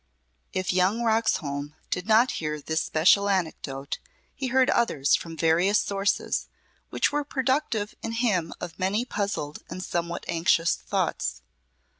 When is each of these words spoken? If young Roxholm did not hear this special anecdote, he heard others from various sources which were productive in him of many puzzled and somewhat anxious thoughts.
If 0.51 0.73
young 0.73 1.03
Roxholm 1.03 1.75
did 1.91 2.07
not 2.07 2.31
hear 2.41 2.59
this 2.59 2.81
special 2.81 3.29
anecdote, 3.29 3.99
he 4.33 4.47
heard 4.47 4.71
others 4.71 5.13
from 5.13 5.37
various 5.37 5.77
sources 5.77 6.47
which 6.89 7.11
were 7.11 7.23
productive 7.23 7.93
in 8.01 8.13
him 8.13 8.51
of 8.59 8.79
many 8.79 9.05
puzzled 9.05 9.59
and 9.69 9.83
somewhat 9.83 10.25
anxious 10.27 10.75
thoughts. 10.75 11.43